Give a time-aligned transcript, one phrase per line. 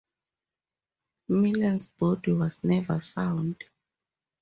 [1.29, 3.63] Milne's body was never found.